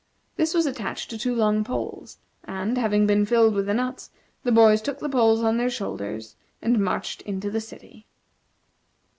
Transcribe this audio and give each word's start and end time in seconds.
This 0.35 0.55
was 0.55 0.65
attached 0.65 1.11
to 1.11 1.17
two 1.19 1.35
long 1.35 1.63
poles, 1.63 2.17
and, 2.45 2.75
having 2.75 3.05
been 3.05 3.23
filled 3.23 3.53
with 3.53 3.67
the 3.67 3.73
nuts, 3.75 4.09
the 4.41 4.51
boys 4.51 4.81
took 4.81 4.97
the 4.97 5.07
poles 5.07 5.43
on 5.43 5.57
their 5.57 5.69
shoulders, 5.69 6.35
and 6.59 6.79
marched 6.83 7.21
into 7.21 7.51
the 7.51 7.61
city. 7.61 8.07